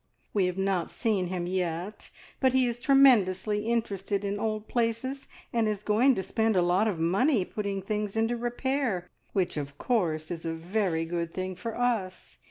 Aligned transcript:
We 0.33 0.47
have 0.47 0.57
not 0.57 0.89
seen 0.89 1.27
him 1.27 1.45
yet, 1.45 2.09
but 2.39 2.53
he 2.53 2.65
is 2.65 2.79
tremendously 2.79 3.67
interested 3.67 4.25
in 4.25 4.39
old 4.39 4.67
places, 4.67 5.27
and 5.53 5.67
is 5.67 5.83
going 5.83 6.15
to 6.15 6.23
spend 6.23 6.55
a 6.55 6.63
lot 6.63 6.87
of 6.87 6.97
money 6.97 7.45
putting 7.45 7.83
things 7.83 8.15
into 8.15 8.35
repair, 8.35 9.11
which, 9.33 9.57
of 9.57 9.77
course, 9.77 10.31
is 10.31 10.43
a 10.43 10.53
very 10.55 11.05
good 11.05 11.31
thing 11.31 11.55
for 11.55 11.77
us. 11.77 12.39